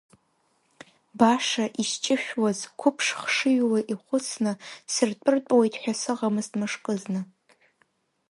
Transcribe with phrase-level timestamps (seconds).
[1.17, 4.51] Баша исҷышәуаз, қәыԥш хшыҩла ихәыцны,
[4.93, 7.21] сыртәыртәуеит ҳәа сыҟамызт мышкызны!